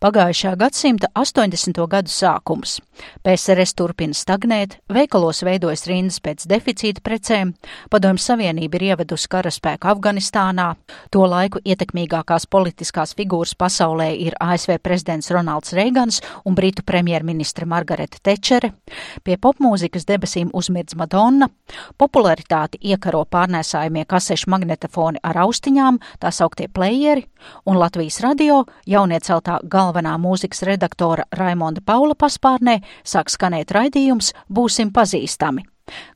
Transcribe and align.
Pagājušā 0.00 0.54
gadsimta 0.56 1.10
80. 1.12 1.76
gadu 1.92 2.08
sākums. 2.08 2.78
PSRS 3.20 3.74
turpina 3.76 4.16
stagnēt, 4.16 4.78
veikalos 4.88 5.42
veidojas 5.44 5.82
rindas 5.90 6.16
pēc 6.24 6.46
deficīta 6.48 7.02
precēm, 7.04 7.50
Padomju 7.92 8.22
Savienība 8.24 8.78
ir 8.78 8.84
ievedusi 8.86 9.28
karaspēku 9.28 9.90
Afganistānā, 9.92 10.70
to 11.12 11.26
laiku 11.28 11.60
ietekmīgākās 11.60 12.48
politiskās 12.48 13.12
figūras 13.18 13.52
pasaulē 13.60 14.06
ir 14.16 14.38
ASV 14.40 14.78
prezidents 14.80 15.28
Ronalds 15.36 15.74
Reigans 15.76 16.22
un 16.48 16.56
Britu 16.56 16.80
premjerministre 16.80 17.68
Margareta 17.68 18.22
Tečere, 18.24 18.72
pie 19.20 19.36
popmūzikas 19.36 20.08
debesīm 20.08 20.48
uzmirdz 20.56 20.96
Madonna, 20.96 21.50
popularitāti 22.00 22.80
iekaro 22.80 23.26
pārnēsājumie 23.28 24.08
kasešu 24.08 24.48
magnetofoni 24.56 25.20
ar 25.20 25.44
austiņām, 25.44 26.00
tā 26.24 26.32
sauktie 26.32 26.72
playeri, 26.72 27.28
un 27.68 27.76
Latvijas 27.76 28.22
radio 28.24 28.64
jaunieceltā 28.88 29.60
galvenā 29.60 29.89
mūzikas 30.18 30.62
redaktora 30.62 31.24
Raimonda 31.32 31.80
Paula 31.84 32.14
paspārnē 32.14 32.80
sāk 33.04 33.30
skanēt 33.30 33.70
raidījums 33.70 34.32
Būsim 34.48 34.92
pazīstami 34.92 35.66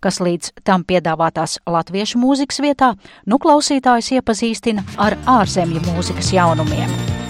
kas 0.01 0.21
līdz 0.23 0.53
tam 0.63 0.85
piedāvātās 0.87 1.59
latviešu 1.67 2.21
mūzikas 2.23 2.63
vietā, 2.63 2.93
nu 3.27 3.41
klausītājs 3.43 4.13
iepazīstina 4.21 4.87
ar 5.03 5.19
ārzemju 5.41 5.83
mūzikas 5.89 6.31
jaunumiem. 6.37 7.24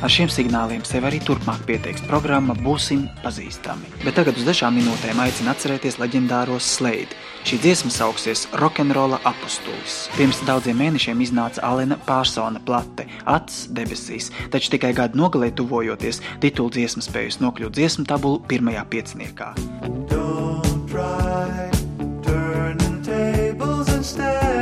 Ar 0.00 0.08
šiem 0.08 0.30
signāliem 0.32 0.80
sev 0.88 1.04
arī 1.04 1.18
turpmāk 1.20 1.66
pieteiks 1.68 2.00
programma 2.08 2.54
Būsim 2.56 3.02
pazīstami. 3.20 3.84
Bet 4.00 4.16
tagad 4.16 4.38
uz 4.40 4.46
dažām 4.48 4.78
minūtēm 4.80 5.18
aicinu 5.20 5.52
atcerēties 5.52 5.98
leģendāros 6.00 6.68
slēdi. 6.78 7.18
Šī 7.44 7.58
dziesma 7.60 7.92
sauksies 7.92 8.46
Rokenrola 8.56 9.18
apustulis. 9.28 10.06
Pirms 10.16 10.40
daudziem 10.48 10.80
mēnešiem 10.80 11.20
iznāca 11.20 11.60
Alena 11.68 12.00
Pārsona 12.08 12.62
plate 12.64 13.04
Acis 13.28 13.68
debesīs, 13.76 14.30
taču 14.52 14.72
tikai 14.72 14.94
gada 14.96 15.20
nogalē 15.20 15.52
tuvojoties 15.56 16.22
titulu 16.40 16.72
dziesma 16.72 17.04
spējusi 17.04 17.44
nokļūt 17.44 17.76
dziesmu 17.76 18.08
tabulu 18.08 18.40
pirmajā 18.48 18.86
pieciniekā. 18.88 19.52
Don't 20.08 20.88
try 20.88 21.68
turning 22.24 23.04
tables 23.04 23.92
instead. 23.92 24.60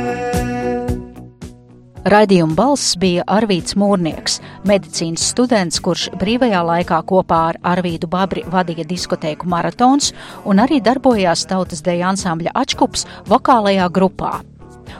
Raidījuma 2.09 2.55
balss 2.55 2.95
bija 2.97 3.25
Arvīts 3.27 3.75
Mūrnieks, 3.77 4.37
medicīnas 4.67 5.29
students, 5.31 5.79
kurš 5.83 6.09
brīvajā 6.19 6.61
laikā 6.65 6.99
kopā 7.09 7.39
ar 7.51 7.59
Arvīdu 7.75 8.09
Babri 8.11 8.43
vadīja 8.49 8.87
diskotēku 8.89 9.47
maratons 9.49 10.13
un 10.45 10.61
arī 10.63 10.81
darbojās 10.83 11.45
tautas 11.49 11.83
deja 11.85 12.09
ansambļa 12.11 12.55
Ačkups 12.59 13.05
vokālajā 13.29 13.89
grupā. 13.93 14.39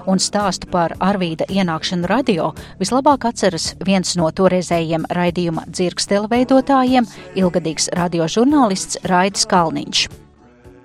Un 0.10 0.22
stāstu 0.22 0.70
par 0.72 0.94
Arvīda 1.02 1.48
ienākšanu 1.50 2.08
radio 2.10 2.54
vislabāk 2.80 3.26
atceras 3.32 3.74
viens 3.86 4.16
no 4.20 4.30
toreizējiem 4.32 5.10
raidījuma 5.10 5.66
dzirkstela 5.68 6.30
veidotājiem, 6.32 7.10
ilgadīgs 7.40 7.92
radiožurnālists 7.98 9.04
Raidis 9.10 9.50
Kalniņš. 9.50 10.08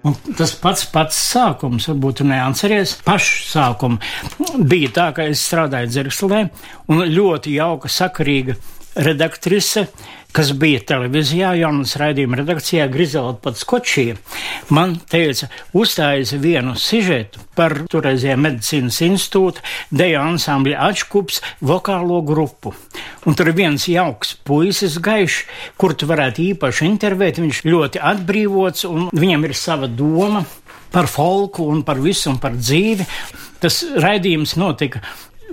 Un 0.04 0.16
tas 0.36 0.52
pats 0.60 0.84
pats 0.92 1.16
sākums, 1.32 1.86
varbūt 1.88 2.24
neatceries, 2.28 2.92
pašu 3.06 3.46
sākumu. 3.48 4.00
Bija 4.60 4.90
tā, 4.98 5.06
ka 5.16 5.24
es 5.32 5.44
strādāju 5.48 5.88
dzirkslē 5.92 6.40
un 6.92 7.06
ļoti 7.08 7.54
jauka, 7.56 7.88
sakarīga 7.88 8.58
redaktrise, 9.00 9.86
kas 10.34 10.50
bija 10.58 10.80
televīzijā, 10.88 11.52
jaunas 11.60 11.94
raidījuma 12.00 12.40
redakcijā, 12.40 12.88
Grizela 12.90 13.34
pats 13.38 13.62
Kočija, 13.68 14.16
man 14.74 14.96
teica, 15.10 15.48
uzstājas 15.76 16.34
vienu 16.42 16.74
sižetu 16.80 17.42
par 17.54 17.76
toreizējā 17.90 18.34
medicīnas 18.42 18.98
institūta, 19.06 19.62
deja 19.94 20.24
ansambļa 20.26 20.80
atškups 20.88 21.40
vokālo 21.62 22.18
grupu. 22.26 22.74
Un 23.24 23.38
tur 23.38 23.52
viens 23.54 23.86
jauks 23.88 24.34
puisis 24.46 24.98
gaišs, 25.02 25.44
kur 25.78 25.94
tu 25.94 26.08
varētu 26.10 26.42
īpaši 26.50 26.88
intervēt, 26.88 27.38
viņš 27.42 27.62
ļoti 27.68 28.02
atbrīvots 28.02 28.88
un 28.90 29.08
viņam 29.14 29.46
ir 29.46 29.54
sava 29.58 29.86
doma 29.86 30.42
par 30.94 31.06
folku 31.10 31.66
un 31.70 31.82
par 31.86 32.02
visu 32.02 32.30
un 32.30 32.40
par 32.42 32.58
dzīvi. 32.58 33.06
Tas 33.62 33.80
raidījums 34.02 34.58
notika 34.60 35.02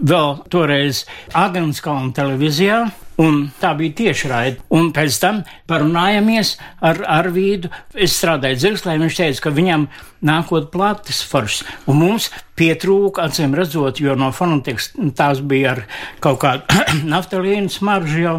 vēl 0.02 0.42
toreiz 0.52 1.06
Agenskalna 1.38 2.14
televīzijā. 2.18 2.84
Un 3.22 3.42
tā 3.62 3.74
bija 3.78 3.98
tieši 4.00 4.32
raidījuma. 4.32 4.68
Un 4.78 4.90
pēc 4.96 5.18
tam 5.22 5.42
parunājāmies 5.70 6.56
ar 6.88 7.02
Arvīdu. 7.20 7.70
Es 7.94 8.16
strādāju 8.18 8.60
dzirkslē, 8.62 8.98
viņš 9.02 9.20
teica, 9.20 9.44
ka 9.46 9.54
viņam 9.56 9.86
nākot 10.26 10.72
plates 10.74 11.22
foršs. 11.30 11.62
Un 11.92 12.02
mums 12.02 12.32
pietrūka, 12.58 13.28
acīm 13.28 13.56
redzot, 13.58 14.02
jo 14.02 14.16
no 14.18 14.32
fonoteks 14.36 14.94
tās 15.18 15.42
bija 15.44 15.76
ar 15.76 15.86
kaut 16.24 16.42
kādu 16.44 16.82
naftalīnu 17.14 17.72
smaržu 17.74 18.26
jau 18.26 18.36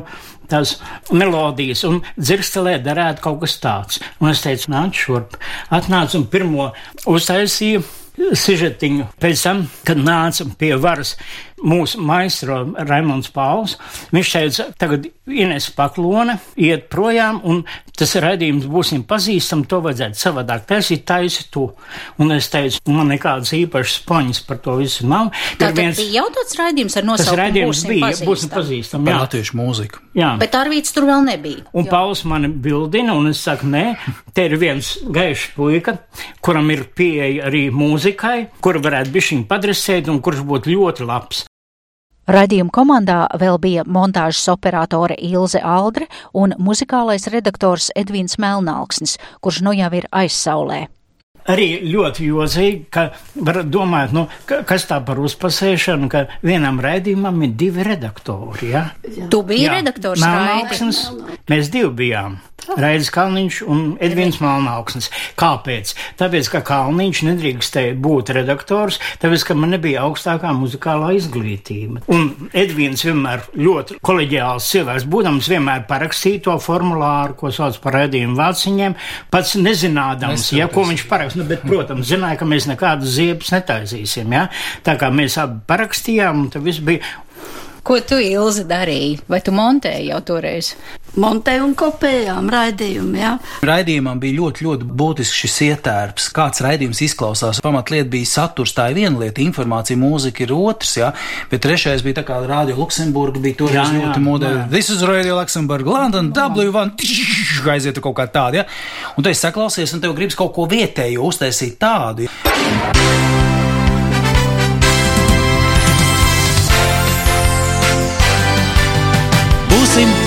tās 0.53 0.77
melodijas, 1.15 1.85
un 1.89 2.03
dzirstelē 2.19 2.77
darētu 2.85 3.25
kaut 3.25 3.41
kas 3.45 3.57
tāds. 3.63 4.03
Un 4.21 4.33
es 4.33 4.43
teicu, 4.45 4.73
nāc 4.75 4.99
šurp. 4.99 5.39
Atnācu 5.73 6.21
un 6.21 6.29
pirmo 6.33 6.71
uztaisīju 7.09 7.85
sižetiņu. 8.37 9.09
Pēc 9.21 9.45
tam, 9.47 9.65
kad 9.87 10.01
nāca 10.01 10.47
pie 10.59 10.75
varas 10.81 11.15
mūsu 11.63 12.01
maistro 12.03 12.63
Raimons 12.89 13.31
Pauls, 13.35 13.77
viņš 14.13 14.33
teica, 14.37 14.67
tagad 14.81 15.07
Ines 15.31 15.69
Paklone 15.77 16.39
iet 16.59 16.89
projām, 16.91 17.39
un 17.47 17.61
tas 17.97 18.15
raidījums 18.19 18.65
būsim 18.67 19.05
pazīstam, 19.07 19.63
to 19.71 19.79
vajadzētu 19.85 20.19
savādāk 20.19 20.65
taisīt, 20.67 21.05
taisi 21.07 21.45
to. 21.55 21.69
Un 22.19 22.33
es 22.35 22.49
teicu, 22.51 22.81
man 22.91 23.13
nekādas 23.13 23.53
īpašas 23.55 24.01
poņas 24.09 24.41
par 24.49 24.59
to 24.65 24.75
visu 24.81 25.07
nav. 25.07 25.31
Tā 25.61 25.71
viens... 25.77 26.01
bija 26.01 26.21
jau 26.23 26.27
tāds 26.35 26.59
raidījums 26.59 26.97
ar 26.99 27.05
Tas 27.05 27.11
nosaukumu 27.13 27.41
raidījums 27.43 27.83
Būsim 27.83 27.93
bija, 27.93 28.03
pazīstami. 28.09 28.31
būsim 28.33 28.53
pazīstam, 28.57 29.05
Par 29.07 29.15
jā. 29.15 29.21
latviešu 29.23 29.59
mūziku. 29.61 30.03
jā. 30.19 30.33
Bet 30.43 30.59
Arvīts 30.59 30.97
tur 30.97 31.07
vēl 31.09 31.23
nebija. 31.29 31.63
Un 31.79 31.87
Pauls 31.93 32.25
mani 32.29 32.51
bildina, 32.51 33.15
un 33.15 33.31
es 33.31 33.45
saku, 33.47 33.71
nē, 33.71 33.85
te 34.35 34.49
ir 34.51 34.57
viens 34.59 34.97
gaišs 35.07 35.53
puika, 35.57 35.97
kuram 36.43 36.71
ir 36.75 36.85
pieeja 36.99 37.47
arī 37.53 37.69
mūzikai, 37.71 38.49
kuru 38.65 38.83
varētu 38.83 39.15
bišķiņ 39.15 39.47
padresēt 39.51 40.11
un 40.11 40.21
kurš 40.25 40.43
būtu 40.49 40.75
ļoti 40.75 41.07
labs. 41.09 41.45
Radījuma 42.31 42.71
komandā 42.71 43.17
vēl 43.35 43.57
bija 43.59 43.83
montāžas 43.83 44.47
operatore 44.53 45.17
Ilze 45.19 45.59
Aldre 45.59 46.07
un 46.39 46.55
muzikālais 46.55 47.27
redaktors 47.35 47.91
Edvīns 47.99 48.39
Melnauksnis, 48.39 49.17
kurš 49.43 49.63
nu 49.67 49.75
jau 49.75 49.91
ir 49.99 50.07
aizsaulē. 50.15 50.85
Arī 51.51 51.69
ļoti 51.91 52.29
jocīgi, 52.29 52.85
ka 52.93 53.09
var 53.35 53.63
domāt, 53.67 54.15
nu, 54.15 54.27
ka, 54.47 54.63
kas 54.69 54.87
tā 54.91 55.01
par 55.07 55.19
uzpasēšanu, 55.23 56.11
ka 56.13 56.27
vienam 56.45 56.79
raidījumam 56.83 57.43
ir 57.49 57.57
divi 57.59 57.87
redaktori. 57.87 58.71
Ja? 58.75 58.87
Tu 59.03 59.43
biji 59.47 59.69
redaktors 59.73 60.23
Raidi. 60.23 60.39
Melnauksnes. 60.39 61.05
Mēs 61.51 61.73
divi 61.75 61.91
bijām. 62.05 62.41
Raidis 62.63 63.11
Kalniņš 63.13 63.59
un 63.67 63.81
Edvins 64.03 64.39
Melnauksnes. 64.43 65.09
Kāpēc? 65.41 65.93
Tāpēc, 66.21 66.51
ka 66.53 66.63
Kalniņš 66.67 67.23
nedrīkstēja 67.27 67.97
būt 68.03 68.33
redaktors, 68.37 69.01
tāpēc, 69.23 69.47
ka 69.49 69.57
man 69.59 69.75
nebija 69.75 70.05
augstākā 70.07 70.53
muzikālā 70.57 71.13
izglītība. 71.19 72.05
Un 72.13 72.51
Edvins 72.55 73.03
vienmēr 73.07 73.45
ļoti 73.59 73.99
koleģiāls 74.05 74.69
cilvēks, 74.73 75.09
būdams 75.11 75.51
vienmēr 75.53 75.87
parakstīja 75.91 76.45
to 76.47 76.57
formulāru, 76.63 77.37
ko 77.41 77.53
sauc 77.55 77.79
par 77.83 77.99
raidījumu 77.99 78.39
vāciņiem, 78.39 78.97
pats 79.33 79.57
nezinādams, 79.59 80.53
ja, 80.57 80.71
ko 80.73 80.87
viņš 80.89 81.07
parakst. 81.33 81.37
Nu, 81.37 81.45
bet, 81.49 81.63
protams, 81.67 82.09
zināja, 82.09 82.39
ka 82.39 82.47
mēs 82.49 82.69
nekādas 82.69 83.17
ziepes 83.17 83.53
netaisīsim, 83.53 84.33
ja? 84.33 84.49
Tā 84.85 84.97
kā 85.01 85.11
mēs 85.11 85.39
abi 85.41 85.61
parakstījām, 85.67 86.45
un 86.45 86.51
tad 86.51 86.63
viss 86.63 86.81
bija. 86.81 87.03
Ko 87.83 87.99
tu, 88.01 88.19
Ilze, 88.23 88.65
darīji? 88.65 89.23
Vai 89.29 89.41
tu 89.43 89.53
montēji 89.53 90.13
jau 90.13 90.21
toreiz? 90.23 90.77
Montēju 91.13 91.67
un 91.67 91.75
kopējām 91.77 92.47
raidījumu, 92.53 93.19
jā. 93.21 93.33
Raidījumam 93.69 94.21
bija 94.23 94.39
ļoti, 94.39 94.65
ļoti 94.65 94.87
būtisks 94.97 95.41
šis 95.43 95.57
ietērps. 95.67 96.31
Kāds 96.33 96.63
raidījums 96.65 97.03
izklausās? 97.05 97.61
Pamatlieta 97.65 98.09
bija 98.15 98.31
saturs, 98.31 98.73
tā 98.77 98.89
ir 98.93 99.03
viena 99.03 99.21
lieta, 99.21 99.43
informācija, 99.45 99.99
mūzika 100.01 100.47
ir 100.47 100.55
otrs, 100.57 100.95
jā. 101.03 101.13
Bet 101.53 101.65
trešais 101.67 102.05
bija 102.07 102.23
tā 102.23 102.27
kā 102.31 102.41
Radio 102.49 102.79
Luksemburga 102.81 103.45
bija 103.45 103.61
toreiz 103.61 103.77
Jā, 103.77 103.87
jā, 103.93 104.09
ļoti 104.09 104.25
modē. 104.25 104.55
This 104.73 104.89
is 104.95 105.05
Radio 105.05 105.37
Luxemburg, 105.37 105.93
London, 105.93 106.33
W1, 106.33 106.97
tš, 106.97 107.63
aiziet 107.77 108.01
kaut 108.01 108.17
kā 108.17 108.31
tāda, 108.33 108.63
jā. 108.63 108.69
Un 109.17 109.27
tu 109.27 109.33
esi 109.33 109.45
saklausies, 109.45 109.93
un 109.93 110.01
tev 110.01 110.17
gribas 110.17 110.39
kaut 110.39 110.55
ko 110.57 110.65
vietēju 110.71 111.29
uztaisīt 111.29 111.77
tādu. 111.83 112.25
jā. 112.29 113.52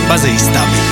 Pazīstami! 0.09 0.83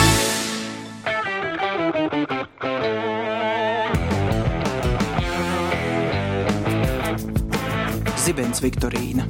Zibens 8.24 8.63
Viktorīna. 8.63 9.27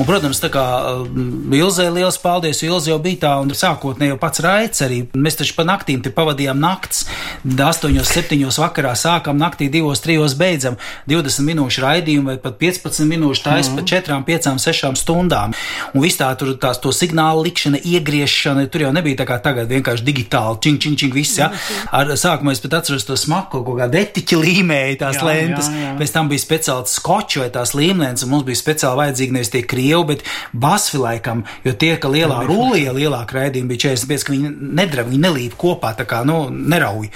Un, 0.00 0.06
protams, 0.08 0.40
tā 0.40 0.48
kā 0.50 0.62
um, 1.04 1.52
Ilzē 1.54 1.84
liels 1.92 2.16
paldies, 2.22 2.62
jo 2.62 2.72
Ilze 2.72 2.90
jau 2.90 2.98
bija 3.02 3.20
tā 3.26 3.32
un 3.42 3.52
sākotnēji 3.54 4.14
jau 4.14 4.20
pats 4.22 4.42
raids 4.42 4.82
arī. 4.82 5.02
Mēs 5.14 5.36
taču 5.38 5.54
pa 5.58 5.66
naktīm 5.68 6.00
te 6.02 6.10
pavadījām 6.14 6.58
nakts. 6.62 7.04
8, 7.42 8.04
7 8.06 8.50
vakarā 8.62 8.92
sākām, 8.94 9.38
naktī 9.40 9.66
2, 9.72 9.96
3 9.98 10.36
beidzam 10.38 10.76
20 11.10 11.42
minūšu 11.48 11.82
raidījumu 11.82 12.30
vai 12.30 12.36
pat 12.38 12.58
15 12.60 13.08
minūšu 13.10 13.42
tais 13.42 13.70
mm. 13.70 13.80
pa 13.80 13.86
4, 13.90 14.18
5, 14.28 14.48
6 14.62 15.00
stundām. 15.00 15.56
Un 15.92 16.04
viss 16.04 16.20
tā 16.20 16.28
tur 16.38 16.54
tās 16.62 16.78
to 16.82 16.92
signālu 16.94 17.42
likšana, 17.48 17.80
iegriešana, 17.82 18.68
tur 18.70 18.86
jau 18.86 18.92
nebija 18.94 19.18
tā 19.22 19.26
kā 19.26 19.40
tagad 19.42 19.70
vienkārši 19.72 20.06
digitāli, 20.06 20.60
čing, 20.62 20.78
čing, 20.82 20.98
čing, 21.00 21.16
viss, 21.16 21.40
ja. 21.40 21.50
Ar 21.90 22.14
sākumā 22.14 22.54
es 22.54 22.62
pat 22.62 22.78
atceros 22.78 23.08
to 23.08 23.18
smaku, 23.18 23.64
kaut 23.66 23.80
kā 23.80 23.90
detiķi 23.90 24.38
līmēja 24.38 25.00
tās 25.02 25.18
jā, 25.18 25.26
lentes, 25.26 25.70
jā, 25.72 25.88
jā. 25.88 25.96
pēc 25.98 26.14
tam 26.14 26.30
bija 26.30 26.44
speciāls 26.44 26.94
skočs 27.00 27.40
vai 27.42 27.50
tās 27.54 27.74
līmlēns, 27.74 28.22
un 28.22 28.32
mums 28.36 28.46
bija 28.46 28.60
speciāli 28.60 29.00
vajadzīgi 29.02 29.38
nevis 29.38 29.52
tie 29.52 29.64
krievi, 29.66 30.06
bet 30.12 30.24
basfi 30.54 31.00
laikam, 31.02 31.42
jo 31.66 31.74
tie, 31.74 31.96
ka 31.98 32.10
lielā 32.12 32.42
rulija, 32.46 32.94
lielāka 32.94 33.40
raidījuma 33.40 33.74
bija 33.74 33.88
45, 33.90 34.26
ka 34.28 34.36
viņi 34.36 34.54
nedrav, 34.78 35.10
viņi 35.10 35.22
nelīp 35.26 35.58
kopā, 35.58 35.94
tā 35.98 36.06
kā, 36.08 36.22
nu, 36.28 36.44
nerauj 36.52 37.10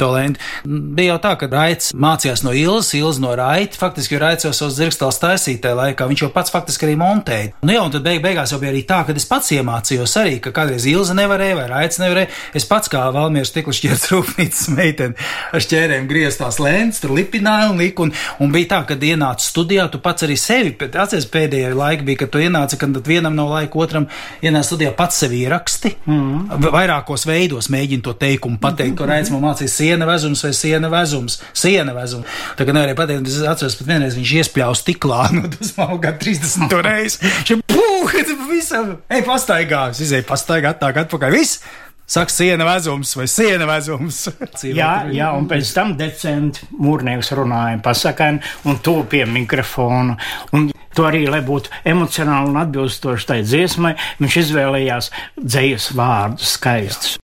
to 0.00 0.10
lenti. 0.14 0.42
Bija 0.64 1.14
jau 1.14 1.20
tā, 1.28 1.34
ka 1.40 1.50
Raits 1.52 1.92
mācījās 1.94 2.44
no 2.46 2.54
Ilzas, 2.56 2.92
Ilza 2.98 3.24
no 3.24 3.34
Raita, 3.38 3.78
faktiski, 3.80 4.18
Raits 4.20 4.48
jau 4.48 4.52
savus 4.56 4.78
dzirkstēlus 4.78 5.20
taisīja 5.22 5.62
tajā 5.68 5.78
laikā, 5.82 6.10
viņš 6.10 6.24
jau 6.26 6.30
pats 6.34 6.54
faktiski 6.54 6.88
arī 6.88 6.98
montēja. 7.00 7.54
Nu 7.62 7.76
jā, 7.76 7.84
un 7.86 7.94
tad 7.94 8.06
beig, 8.06 8.20
beigās 8.24 8.52
jau 8.52 8.60
bija 8.62 8.74
arī 8.74 8.84
tā, 8.88 9.04
ka 9.06 9.16
es 9.16 9.28
pats 9.28 9.52
iemācījos 9.54 10.16
arī, 10.20 10.36
ka 10.42 10.52
kādreiz 10.56 10.86
Ilza 10.90 11.16
nevarēja 11.18 11.58
vai 11.62 11.68
Raits 11.72 12.02
nevarēja. 12.02 12.32
Es 12.58 12.68
pats 12.68 12.90
kā 12.92 13.06
Valmieras 13.14 13.52
stikla 13.54 13.76
šķiets 13.78 14.08
rūpnīcas 14.12 14.68
meitene 14.74 15.28
ar 15.54 15.64
šķērēm 15.64 16.08
grieztās 16.10 16.48
tās 16.48 16.60
lēns, 16.62 17.00
tur 17.02 17.12
lipināja 17.16 17.70
un 17.72 17.80
lika, 17.80 18.04
un, 18.04 18.12
un 18.42 18.52
bija 18.54 18.70
tā, 18.72 18.80
ka 18.88 18.96
ienāca 18.96 19.44
studijā, 19.44 19.88
tu 19.92 20.00
pats 20.02 20.24
arī 20.26 20.36
sevi, 20.40 20.74
bet 20.78 20.96
atceries 20.98 21.28
pēdējā 21.32 21.74
laika 21.76 22.06
bija, 22.06 22.22
kad 22.22 22.32
tu 22.32 22.42
ienāci, 22.42 22.78
kad 22.80 23.00
vienam 23.06 23.36
nav 23.36 23.52
laika, 23.52 23.78
otram 23.78 24.08
ienāca 24.42 24.70
studijā 24.70 24.92
pats 24.96 25.20
sevi 25.22 25.42
ieraksti, 25.44 25.94
mm. 26.06 26.68
vairākos 26.74 27.26
veidos 27.28 27.70
mēģina 27.74 28.06
to 28.06 28.14
teikumu 28.18 28.60
pateikt, 28.62 28.96
ko 28.98 29.08
Raits 29.08 29.32
man 29.34 29.44
mācīja 29.44 29.57
siena 29.66 30.06
vezums 30.06 30.44
vai 30.44 30.52
siena 30.54 30.90
vezums, 30.92 31.40
siena 31.56 31.96
vezums. 31.96 32.38
Tā 32.54 32.68
kā 32.68 32.76
nevarēja 32.76 32.98
pateikt, 33.00 33.26
es 33.32 33.40
atceros, 33.42 33.74
pat 33.80 33.90
vienreiz 33.90 34.14
viņš 34.18 34.36
iespļāva 34.42 34.78
stiklā, 34.78 35.24
nu 35.34 35.50
tas 35.56 35.74
man 35.80 35.98
gan 36.04 36.16
30 36.22 36.78
reiz. 36.86 37.18
Šim 37.48 37.66
pūh, 37.66 38.14
visam, 38.52 38.96
ej 39.10 39.26
pastaigā, 39.26 39.88
es 39.90 40.06
izēju 40.06 40.28
pastaigā, 40.28 40.76
attāk 40.76 41.02
atpakaļ, 41.04 41.34
viss. 41.34 41.62
Saka, 42.08 42.32
siena 42.32 42.64
vezums 42.64 43.10
vai 43.18 43.26
siena 43.28 43.66
vezums. 43.68 44.22
jā, 44.64 44.92
jā, 45.12 45.28
un 45.36 45.44
pēc 45.50 45.74
tam 45.76 45.92
decenti 45.98 46.64
mūrnieks 46.72 47.34
runāja 47.36 47.82
pasakāni 47.84 48.40
un 48.64 48.80
to 48.80 49.02
pie 49.12 49.26
mikrofona. 49.28 50.16
Un 50.56 50.70
to 50.96 51.04
arī, 51.04 51.26
lai 51.28 51.42
būtu 51.44 51.68
emocionāli 51.84 52.48
un 52.54 52.60
atbilstoši 52.64 53.28
tai 53.28 53.42
dziesmai, 53.44 53.92
viņš 54.22 54.40
izvēlējās 54.46 55.12
dzējas 55.36 55.92
vārdus 56.00 56.56
skaistus. 56.56 57.18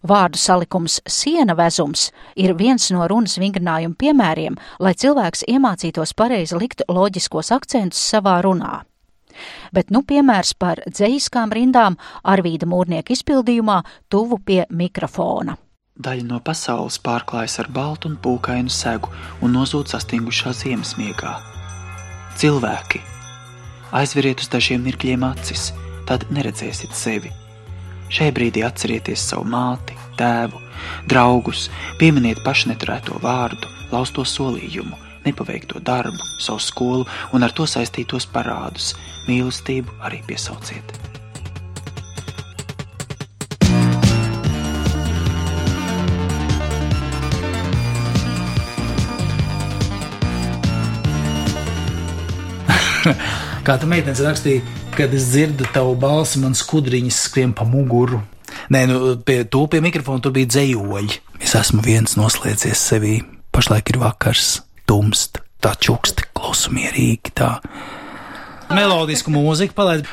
Vārdu 0.00 0.38
salikums 0.40 1.00
siena 1.04 1.52
vezums 1.56 2.06
ir 2.36 2.54
viens 2.56 2.88
no 2.94 3.04
runas 3.10 3.36
vingrinājuma 3.40 3.98
piemēriem, 4.00 4.56
lai 4.80 4.94
cilvēks 4.96 5.44
iemācītos 5.52 6.14
pareizi 6.16 6.56
likt 6.56 6.86
loģiskos 6.88 7.52
akcentus 7.52 8.00
savā 8.12 8.38
runā. 8.46 8.80
Bet 9.76 9.92
nu 9.92 10.00
piemērs 10.02 10.54
par 10.58 10.80
dzejiskām 10.88 11.52
rindām 11.52 11.98
Arvīda 12.24 12.68
mūrnieka 12.68 13.12
izpildījumā 13.12 13.82
tuvu 14.08 14.40
pie 14.44 14.64
mikrofona. 14.70 15.56
Daļa 16.00 16.24
no 16.24 16.40
pasaules 16.40 16.96
pārklājas 17.04 17.58
ar 17.60 17.68
baltu 17.68 18.08
un 18.08 18.16
pūkainu 18.16 18.72
segu 18.72 19.12
un 19.44 19.52
nozūd 19.52 19.92
sastingušā 19.92 20.54
ziemesmiegā. 20.62 21.34
Cilvēki! 22.40 23.04
Aizveriet 24.00 24.40
uz 24.40 24.48
dažiem 24.48 24.80
mirkļiem 24.86 25.28
acis, 25.28 25.74
tad 26.08 26.24
neredzēsiet 26.32 26.96
sevi 26.96 27.34
Šai 28.10 28.32
brīdī 28.34 28.64
atcerieties 28.66 29.22
savu 29.22 29.44
māti, 29.46 29.94
tēvu, 30.18 30.58
draugus, 31.06 31.68
pieminiet 32.00 32.40
pašneturēto 32.42 33.20
vārdu, 33.22 33.68
lausto 33.92 34.24
solījumu, 34.26 34.98
nepaveikto 35.22 35.78
darbu, 35.86 36.18
savu 36.42 36.58
skolu 36.64 37.06
un 37.36 37.46
ar 37.46 37.54
to 37.54 37.68
saistītos 37.70 38.26
parādus. 38.34 38.96
Mīlestību 39.28 39.94
arī 40.02 40.24
piesauciet. 40.26 40.90
Kā 53.66 53.78
tu 53.78 53.86
meitenes 53.86 54.20
rakstīji, 54.26 54.66
kad 54.96 55.14
es 55.14 55.30
dzirdu 55.30 55.66
tavu 55.74 55.94
balsi, 55.98 56.40
man 56.42 56.54
skudriņas 56.56 57.18
skrien 57.28 57.52
pa 57.56 57.64
muguru. 57.68 58.20
Nē, 58.70 58.82
nu, 58.90 58.98
pie 59.26 59.44
to 59.50 59.64
pie 59.70 59.80
mikrofona 59.84 60.22
tur 60.22 60.34
bija 60.34 60.50
dzējoļi. 60.50 61.20
Es 61.42 61.54
esmu 61.58 61.82
viens 61.84 62.16
noslēdzies 62.18 62.82
sevī. 62.90 63.20
Pašlaik 63.54 63.92
ir 63.92 64.00
vakars, 64.02 64.60
tumst, 64.88 65.40
tā 65.62 65.74
čuksti, 65.78 66.28
klusu 66.36 66.74
mierīgi, 66.74 67.32
tā. 67.38 67.56
Melodisku 68.70 69.32
mūziku 69.34 69.74
palaid. 69.78 70.06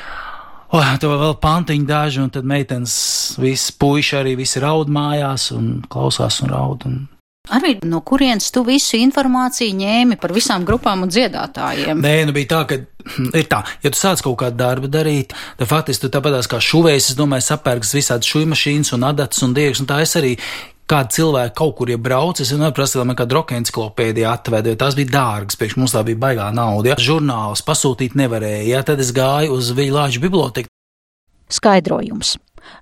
O, 0.67 0.81
oh, 0.81 0.87
to 0.99 1.11
vēl 1.13 1.37
pantiņu 1.39 1.87
daži, 1.87 2.23
un 2.25 2.31
tad 2.33 2.47
meitenes, 2.47 2.95
visi 3.39 3.75
puiši 3.79 4.17
arī 4.19 4.33
visi 4.39 4.59
raud 4.59 4.89
mājās 4.91 5.51
un 5.55 5.77
klausās 5.87 6.41
un 6.43 6.51
raud. 6.51 6.83
Un 6.89 7.05
Arī 7.55 7.77
no 7.87 8.01
kurienes 8.05 8.49
tu 8.51 8.63
visu 8.67 8.99
informāciju 8.99 9.75
ņēmi 9.79 10.19
par 10.19 10.33
visām 10.35 10.65
grupām 10.67 11.05
un 11.05 11.11
dziedātājiem? 11.13 12.01
Nē, 12.03 12.15
nu 12.27 12.35
bija 12.35 12.51
tā, 12.53 12.61
ka 12.69 12.79
ir 13.39 13.47
tā, 13.49 13.61
ja 13.83 13.91
tu 13.93 13.99
sāc 13.99 14.23
kaut 14.25 14.39
kādu 14.41 14.59
darbu 14.59 14.89
darīt, 14.91 15.35
tad 15.59 15.69
faktiski 15.69 16.05
tu 16.05 16.13
tāpatās 16.13 16.49
kā 16.51 16.59
šuvējs, 16.63 17.13
es 17.13 17.19
domāju, 17.19 17.47
sapērks 17.47 17.95
visādi 17.95 18.27
šujmašīnas 18.33 18.95
un 18.97 19.07
adatas 19.07 19.45
un 19.47 19.55
diegs, 19.55 19.83
un 19.83 19.89
tā 19.89 20.01
es 20.03 20.17
arī 20.19 20.35
kādu 20.87 21.17
cilvēku 21.17 21.55
kaut 21.57 21.75
kur 21.79 21.91
iebrauc, 21.91 22.39
es 22.41 22.51
vienmēr 22.53 22.73
prasīju, 22.75 23.01
lai 23.01 23.09
man 23.09 23.19
kāda 23.19 23.37
roka 23.37 23.55
enciklopēdija 23.57 24.33
atveda, 24.37 24.71
jo 24.71 24.79
tās 24.79 24.95
bija 24.97 25.13
dārgas, 25.17 25.59
priekš 25.59 25.77
mums 25.79 25.95
tā 25.95 26.03
bija 26.07 26.19
baigā 26.21 26.47
nauda. 26.55 26.93
Ja? 26.93 26.99
Žurnālus 27.09 27.63
pasūtīt 27.67 28.15
nevarēja, 28.19 28.65
ja? 28.71 28.83
tad 28.87 29.03
es 29.03 29.11
gāju 29.15 29.57
uz 29.57 29.73
Viļāģu 29.75 30.23
biblioteku. 30.23 30.71
Skaidrojums. 31.51 32.35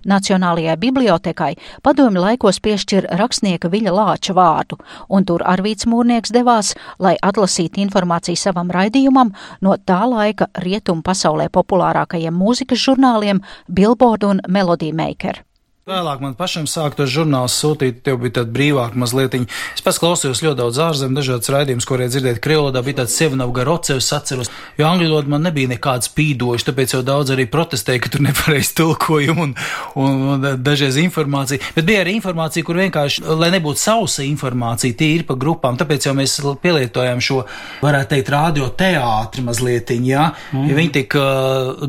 Nacionālajai 0.06 0.78
bibliotekai 0.82 1.54
padomju 1.84 2.22
laikos 2.22 2.60
piešķir 2.66 3.10
rakstnieka 3.20 3.72
Viļa 3.74 3.96
Lāča 3.96 4.36
vārdu, 4.38 4.80
un 5.10 5.26
tur 5.26 5.46
Arvīts 5.46 5.88
Mūrnieks 5.90 6.34
devās, 6.36 6.74
lai 7.00 7.16
atlasītu 7.22 7.84
informāciju 7.86 8.40
savam 8.40 8.72
raidījumam 8.72 9.34
no 9.62 9.76
tā 9.78 10.04
laika 10.10 10.50
rietumu 10.66 11.06
pasaulē 11.06 11.50
populārākajiem 11.50 12.36
mūzikas 12.36 12.86
žurnāliem 12.88 13.44
Billboard 13.68 14.24
un 14.24 14.42
Melody 14.48 14.94
Maker. 14.94 15.46
Vēlāk 15.86 16.18
man 16.18 16.32
pašam 16.34 16.64
sāk 16.66 16.96
tos 16.98 17.12
žurnālus 17.14 17.54
sūtīt, 17.62 18.00
tev 18.02 18.16
bija 18.24 18.40
tāda 18.40 18.50
brīvāka 18.56 18.98
mazliet. 18.98 19.36
Es 19.78 19.84
pats 19.86 20.00
klausījos 20.02 20.40
ļoti 20.42 20.58
daudz 20.58 20.80
ārzemju, 20.82 21.14
dažādas 21.14 21.52
raidījumus, 21.54 21.86
varēja 21.92 22.12
dzirdēt 22.16 22.40
Krievodā, 22.42 22.82
bija 22.82 23.04
tāds 23.04 23.14
Sevinavga 23.14 23.68
Rocevs 23.68 24.08
atceros, 24.18 24.50
jo 24.80 24.88
angļu 24.90 25.12
valoda 25.12 25.30
man 25.30 25.46
nebija 25.46 25.70
nekāds 25.70 26.10
spīdošs, 26.10 26.66
tāpēc 26.66 26.96
jau 26.96 27.02
daudz 27.06 27.36
arī 27.36 27.46
protestēja, 27.54 28.02
ka 28.02 28.10
tur 28.16 28.24
nepareiz 28.26 28.72
tulkojumu 28.80 29.44
un, 29.46 29.54
un, 30.02 30.24
un 30.34 30.48
dažreiz 30.66 30.98
informācija. 31.04 31.62
Bet 31.78 31.86
bija 31.86 32.02
arī 32.02 32.18
informācija, 32.18 32.66
kur 32.66 32.82
vienkārši, 32.82 33.22
lai 33.38 33.52
nebūtu 33.54 33.84
sausa 33.84 34.26
informācija, 34.26 34.98
tie 34.98 35.12
ir 35.20 35.28
pa 35.30 35.38
grupām, 35.38 35.78
tāpēc 35.78 36.10
jau 36.10 36.16
mēs 36.18 36.40
pielietojam 36.66 37.22
šo, 37.22 37.44
varētu 37.86 38.16
teikt, 38.16 38.34
radio 38.34 38.72
teātri 38.74 39.46
mazliet, 39.46 39.94
jā, 40.02 40.32
mm. 40.50 40.66
ja 40.66 40.82
viņi 40.82 40.94
tik 40.98 41.20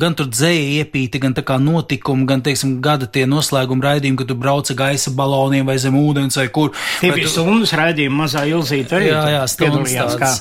gan 0.05 0.21
tur 0.21 0.29
dzēja 0.37 0.85
iepīti, 0.85 1.25
gan 1.25 1.41
tā 1.41 1.49
kā 1.49 1.57
notikumi, 1.65 2.29
gan, 2.29 2.45
teiksim, 2.45 2.77
gada 2.85 3.09
tie 3.09 3.25
noslēgumi 3.25 3.86
raidījumu, 3.87 4.21
kad 4.23 4.33
tu 4.33 4.39
brauc 4.39 4.73
gaisa 4.77 5.13
baloniem 5.17 5.67
vai 5.69 5.79
zem 5.83 5.97
ūdens 5.99 6.39
vai 6.41 6.49
kur. 6.53 6.73
Tie 7.01 7.13
bija 7.13 7.29
tu... 7.29 7.37
stundas 7.39 7.75
raidījumi, 7.77 8.19
mazā 8.25 8.47
ilzīte 8.51 8.99
arī. 8.99 9.13
Jā, 9.13 9.29
jā, 9.37 9.45
stundas. 9.53 10.19
Kā... 10.21 10.33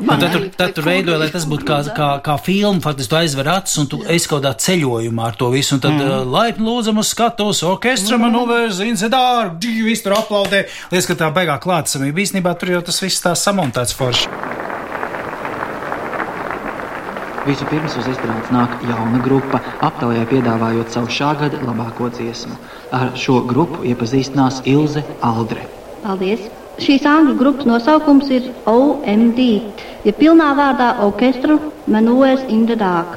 Un 0.00 0.08
tad 0.16 0.32
tur, 0.32 0.44
tad 0.56 0.72
tur 0.76 0.86
veidoja, 0.86 1.18
lai 1.20 1.28
tas 1.32 1.44
būtu 1.48 1.66
kā, 1.68 1.80
kā, 1.96 2.08
kā 2.24 2.36
filma, 2.40 2.80
faktiski 2.84 3.12
tu 3.12 3.18
aizver 3.18 3.50
acis 3.52 3.80
un 3.82 3.90
tu 3.90 4.00
esi 4.08 4.30
kaut 4.30 4.40
kādā 4.40 4.54
ceļojumā 4.64 5.26
ar 5.28 5.36
to 5.40 5.50
visu. 5.52 5.76
Un 5.76 5.84
tad 5.84 5.96
mm. 5.96 6.06
uh, 6.06 6.22
laipni 6.38 6.64
lūdzam 6.66 7.02
uz 7.02 7.12
skatos, 7.12 7.62
orkestra 7.68 8.20
man 8.20 8.34
novērz, 8.36 8.80
incidāri, 8.86 9.52
dži, 9.60 9.76
viss 9.90 10.06
tur 10.06 10.16
aplaudē. 10.16 10.64
Liekas, 10.94 11.10
ka 11.10 11.20
tā 11.20 11.30
beigā 11.36 11.60
klātsamība. 11.62 12.24
Īstenībā 12.24 12.56
tur 12.60 12.76
jau 12.76 12.82
tas 12.88 13.04
viss 13.04 13.24
tā 13.24 13.36
samontēts 13.36 13.96
forši. 13.98 14.59
Vispirms 17.40 17.94
uz 17.96 18.04
estrādes 18.10 18.50
nāk 18.52 18.74
jauna 18.84 19.18
grupa, 19.24 19.62
aptaujā 19.86 20.26
piedāvājot 20.28 20.92
savu 20.92 21.08
šā 21.16 21.30
gada 21.40 21.60
labāko 21.64 22.10
dziesmu. 22.12 22.58
Ar 22.92 23.14
šo 23.16 23.38
grupu 23.48 23.80
iepazīstinās 23.88 24.58
Ilze 24.68 25.00
Aldre. 25.24 25.64
Paldies! 26.02 26.42
Šīs 26.84 27.06
angļu 27.08 27.38
grupas 27.40 27.68
nosaukums 27.68 28.28
ir 28.32 28.50
OMD, 28.68 29.40
ja 30.04 30.12
pilnā 30.18 30.50
vārdā 30.58 30.90
Orchestra 31.06 31.56
Manuēs 31.88 32.44
in 32.52 32.66
the 32.68 32.76
Dark. 32.76 33.16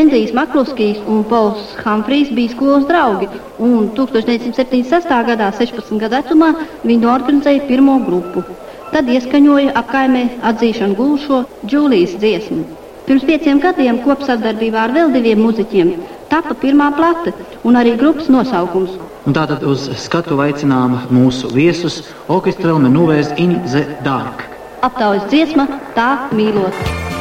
Endrijs 0.00 0.32
Makluskijs 0.36 1.04
un 1.04 1.20
Pols 1.28 1.76
Humfrijs 1.84 2.32
bija 2.36 2.54
skolas 2.54 2.88
draugi, 2.88 3.28
un 3.60 3.92
1976. 4.00 5.12
gadā, 5.28 5.52
16 5.60 6.00
gadu 6.00 6.16
vecumā, 6.22 6.50
viņi 6.88 7.12
organizēja 7.12 7.68
pirmo 7.68 8.00
grupu. 8.08 8.48
Tad 8.96 9.12
ieskaņoja 9.12 9.76
apkaimē 9.76 10.26
atzīšanu 10.54 10.96
gūšo 10.98 11.44
Džūlijas 11.68 12.18
dziesmu. 12.24 12.85
Pirms 13.06 13.22
pieciem 13.22 13.60
gadiem 13.62 14.00
kopsadarbībā 14.02 14.80
ar 14.88 14.92
vēl 14.96 15.12
diviem 15.14 15.38
muzeķiem 15.46 15.92
tapa 16.26 16.56
pirmā 16.58 16.88
plate 16.96 17.30
un 17.62 17.78
arī 17.78 17.92
grupas 18.00 18.26
nosaukums. 18.34 18.96
Un 19.26 19.36
tātad 19.36 19.62
uz 19.62 19.86
skatu 20.02 20.40
aicinām 20.42 20.98
mūsu 21.14 21.52
viesus 21.54 22.00
orķestra 22.26 22.74
Menuvēs 22.82 23.30
in 23.38 23.60
the 23.70 23.86
Dark. 24.02 24.42
Aptaujas 24.82 25.30
dziesma 25.30 25.68
tā 25.94 26.10
mīlot. 26.34 27.15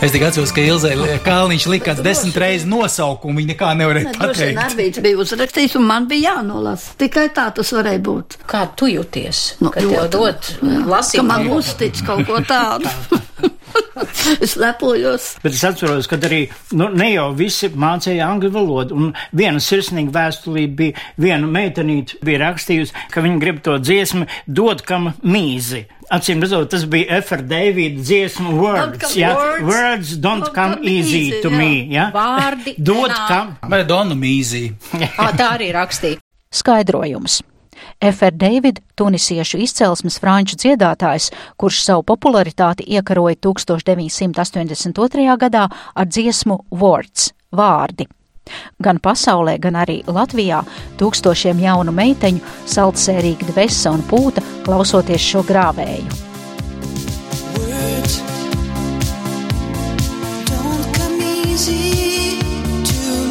Es 0.00 0.14
tikai 0.14 0.30
atceros, 0.30 0.52
ka 0.56 0.62
Ilzai 0.64 0.94
Kalniņš 1.26 1.66
lika 1.68 1.90
kāds 1.90 2.00
desmit 2.04 2.38
reizes 2.40 2.64
nosaukumu, 2.68 3.36
viņa 3.42 3.52
nekā 3.52 3.72
nevarēja 3.76 4.14
pateikt. 4.16 4.60
Arvīts 4.62 5.02
bija 5.04 5.20
uzrakstījis, 5.20 5.76
un 5.76 5.84
man 5.90 6.06
bija 6.08 6.38
jānolasa. 6.38 6.94
Tikai 7.02 7.26
tā 7.36 7.50
tas 7.58 7.74
varēja 7.76 8.00
būt. 8.08 8.38
Kā 8.48 8.64
tu 8.80 8.88
jūties? 8.88 9.42
Nu, 9.60 9.68
kad 9.74 9.84
tev 9.84 9.92
ļoti. 9.92 10.10
dot 10.16 10.88
lasīt? 10.88 11.20
Ka 11.20 11.26
man 11.28 11.52
uztic 11.58 12.00
kaut 12.08 12.24
ko 12.30 12.40
tādu. 12.48 12.88
es 14.44 14.56
lepojos. 14.56 15.36
Bet 15.42 15.54
es 15.54 15.62
atceros, 15.66 16.08
ka 16.10 16.18
arī 16.28 16.42
nu, 16.76 16.88
ne 16.96 17.10
jau 17.12 17.30
visi 17.36 17.70
mācīja 17.70 18.28
angļu 18.30 18.52
valodu. 18.54 18.96
Un 18.96 19.12
viena 19.36 19.62
sirsnīga 19.62 20.14
vēstulī 20.16 20.66
bija 20.76 21.06
viena 21.20 21.48
meitenīte, 21.50 22.20
bija 22.26 22.44
rakstījusi, 22.46 22.96
ka 23.12 23.24
viņa 23.24 23.40
grib 23.42 23.62
to 23.66 23.78
dziesmu 23.82 24.28
dot 24.46 24.84
kam 24.86 25.12
mīzi. 25.22 25.86
Acīm 26.10 26.40
redzot, 26.42 26.66
tas 26.72 26.82
bija 26.90 27.20
F.R. 27.20 27.42
Davida 27.46 28.00
dziesmu 28.02 28.56
words. 28.58 28.98
come 29.04 29.20
Ja? 29.20 29.34
words. 29.36 29.62
words 29.64 30.08
don't 30.18 30.42
Don't 30.44 30.54
come 30.54 30.74
come 30.74 30.88
easy 30.90 31.20
easy, 31.28 31.42
to 31.42 31.48
jā. 31.50 31.56
me. 31.58 31.86
Ja? 31.94 32.08
Vārdi 32.14 32.74
Dod 32.90 33.12
kam. 33.28 33.52
Vai 33.70 33.84
Donu 33.86 34.14
Mīzī? 34.18 34.64
Ā, 34.98 35.30
tā 35.38 35.52
arī 35.54 35.70
rakstīja. 35.76 36.18
Skaidrojums. 36.50 37.42
F.R. 38.00 38.32
David, 38.34 38.80
tunisiešu 38.98 39.58
izcelsmes 39.62 40.18
franču 40.20 40.56
dziedātājs, 40.58 41.30
kurš 41.56 41.78
savu 41.84 42.02
popularitāti 42.10 42.84
iekaroja 42.96 43.36
1982. 43.36 45.36
gadā 45.40 45.68
ar 45.94 46.06
dziesmu 46.06 46.58
Words- 46.70 47.30
vārdi. 47.60 48.06
Gan 48.82 49.00
pasaulē, 49.02 49.58
gan 49.62 49.78
arī 49.80 50.00
Latvijā. 50.06 50.62
Tūkstošiem 51.00 51.60
jaunu 51.64 51.94
meiteņu 51.94 52.40
saldsērīgi 52.70 53.50
dvesa 53.52 53.94
un 53.94 54.04
pūta 54.08 54.44
klausoties 54.66 55.22
šo 55.32 55.44
grāvēju. 55.48 56.18
Words 57.60 58.20
don't 60.50 60.86
come 60.96 61.20
easy 61.22 62.38
to 62.84 63.30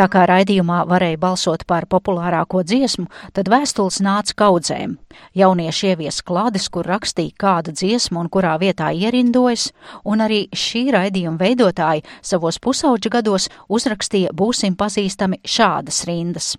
Tā 0.00 0.06
kā 0.08 0.22
raidījumā 0.24 0.78
varēja 0.88 1.18
balsot 1.20 1.66
par 1.68 1.84
populārāko 1.84 2.62
dziesmu, 2.64 3.02
tad 3.36 3.50
vēstules 3.52 3.98
nāca 4.00 4.32
kaudzēm. 4.46 4.94
Jaunieši 5.36 5.90
ievies 5.90 6.22
klādes, 6.24 6.70
kur 6.72 6.88
rakstīja 6.88 7.36
kādu 7.36 7.74
dziesmu 7.76 8.22
un 8.22 8.30
kurā 8.32 8.54
vietā 8.62 8.88
ierindojas, 8.96 9.66
un 10.08 10.24
arī 10.24 10.46
šī 10.56 10.86
raidījuma 10.96 11.36
veidotāji 11.42 12.06
savos 12.24 12.56
pusauģa 12.64 13.12
gados 13.18 13.50
uzrakstīja 13.68 14.32
būsim 14.32 14.78
pazīstami 14.80 15.42
šādas 15.44 16.00
rindas. 16.08 16.54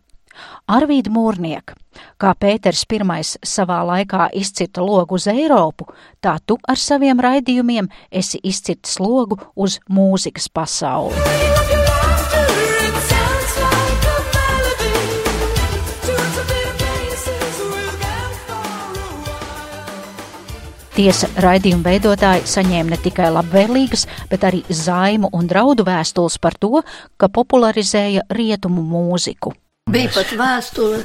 Arvīda 0.70 1.10
Mūrnieka, 1.10 1.74
kā 2.22 2.36
Pēters 2.38 2.86
I 2.86 3.02
savā 3.26 3.82
laikā 3.90 4.30
izcirta 4.38 4.86
logu 4.86 5.18
uz 5.18 5.26
Eiropu, 5.26 5.90
tā 6.22 6.38
tu 6.46 6.60
ar 6.62 6.78
saviem 6.78 7.18
raidījumiem 7.18 7.90
esi 8.12 8.38
izcirtis 8.44 9.00
logu 9.00 9.42
uz 9.56 9.80
mūzikas 9.90 10.48
pasauli. 10.48 11.71
Tiesa 20.92 21.30
raidījuma 21.40 21.88
veidotāji 21.88 22.48
saņēma 22.52 22.92
ne 22.92 22.98
tikai 23.00 23.30
labvēlīgas, 23.32 24.04
bet 24.32 24.44
arī 24.44 24.60
zaimu 24.68 25.30
un 25.38 25.48
draudu 25.48 25.86
vēstules 25.88 26.36
par 26.44 26.58
to, 26.60 26.82
ka 27.16 27.30
popularizēja 27.32 28.26
rietumu 28.36 28.84
mūziku. 28.84 29.54
Bija 29.92 30.12
pat 30.14 30.34
vēstule, 30.38 31.00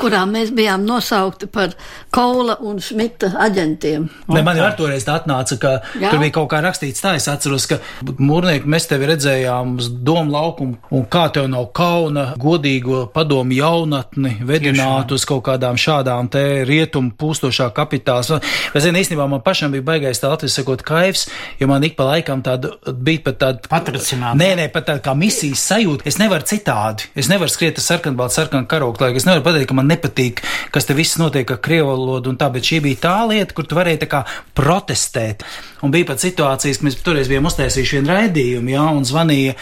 kurā 0.00 0.24
mēs 0.28 0.54
bijām 0.56 0.86
nosaukti 0.88 1.50
par 1.52 1.76
Kola 2.14 2.56
un 2.66 2.80
Šmita 2.82 3.34
aģentiem. 3.46 4.08
Ne, 4.32 4.42
man 4.46 4.58
jau 4.58 4.66
ar 4.66 4.76
toreiz 4.78 5.06
tā 5.06 5.18
atnāca, 5.20 5.58
ka 5.60 5.76
Jā. 6.00 6.10
Tur 6.12 6.20
bija 6.22 6.34
kaut 6.34 6.48
kā 6.52 6.60
rakstīts 6.64 7.02
tā, 7.02 7.14
es 7.18 7.26
atceros, 7.30 7.66
ka 7.70 7.78
mūrnieki 8.06 8.68
mēs 8.70 8.86
tevi 8.90 9.08
redzējām 9.10 9.76
uz 9.80 9.90
domu 10.06 10.32
laukumu, 10.34 10.78
un 10.96 11.06
kā 11.10 11.26
tev 11.34 11.48
nav 11.52 11.70
kauna 11.76 12.30
godīgo 12.40 13.02
padomu 13.14 13.56
jaunatni 13.56 14.36
vedināt 14.46 15.12
uz 15.14 15.26
kaut 15.28 15.42
kādām 15.48 15.78
šādām 15.80 16.30
te 16.32 16.44
rietumu 16.68 17.12
pūstošā 17.20 17.70
kapitāls. 17.76 18.32
Bet, 18.72 18.84
zini, 18.84 19.02
īstenībā 19.04 19.26
man 19.30 19.42
pašam 19.44 19.74
bija 19.74 19.86
baigais 19.90 20.22
tā 20.22 20.30
latvijas 20.32 20.56
sakot 20.60 20.84
kaivs, 20.86 21.26
jo 21.60 21.68
man 21.70 21.84
ik 21.86 21.98
pa 21.98 22.06
laikam 22.12 22.44
tāda 22.46 22.72
bija 22.94 23.24
pat 23.28 23.40
tāda. 23.42 23.70
Patricināta. 23.70 24.38
Nē, 24.40 24.50
nē, 24.62 24.68
pat 24.72 24.88
tāda 24.88 25.04
kā 25.04 25.16
misijas 25.18 25.64
sajūta. 25.72 26.06
Es 26.08 26.20
nevaru 26.22 26.46
citādi. 26.48 27.10
Es 27.18 27.28
nevaru 27.32 27.52
skriet 27.52 27.80
ar 27.80 27.86
sarkanbaltu, 27.86 28.38
sarkanu 28.38 28.70
karogu, 28.70 29.02
lai 29.02 29.12
es 29.18 29.28
nevaru 29.28 29.44
pateikt, 29.46 29.68
ka 29.70 29.78
man 29.78 29.89
nepatīk, 29.90 30.40
kas 30.74 30.86
te 30.88 30.94
viss 30.98 31.18
notiek 31.20 31.50
ar 31.54 31.58
krievu 31.62 31.90
valodu 31.92 32.30
un 32.32 32.38
tā, 32.40 32.48
bet 32.54 32.66
šī 32.66 32.78
bija 32.86 33.00
tā 33.04 33.16
lieta, 33.30 33.54
kur 33.56 33.66
tu 33.68 33.78
varēji 33.78 34.02
tā 34.04 34.08
kā 34.14 34.22
protestēt. 34.58 35.42
Un 35.84 35.92
bija 35.94 36.08
pat 36.12 36.22
situācijas, 36.22 36.80
ka 36.80 36.86
mēs 36.88 36.98
toreiz 37.04 37.30
bijām 37.30 37.48
uztaisījuši 37.50 37.98
vienu 37.98 38.12
raidījumu, 38.14 38.74
jā, 38.76 38.86
un 39.00 39.06
zvanīja 39.08 39.56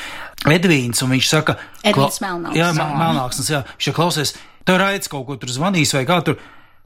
Edvīns, 0.49 1.01
un 1.03 1.11
viņš 1.17 1.29
saka, 1.33 1.57
Edvīns 1.83 2.21
Melnāksnis. 2.23 2.61
Jā, 2.61 2.69
Mel- 2.77 2.95
Melnāksnis, 3.01 3.49
jā. 3.51 3.65
Viņš 3.79 3.95
klausies, 3.97 4.35
tev 4.69 4.79
raids 4.85 5.11
kaut 5.11 5.27
ko 5.27 5.37
tur 5.41 5.51
zvanīs 5.51 5.95
vai 5.97 6.05
kā 6.07 6.21
tur. 6.25 6.39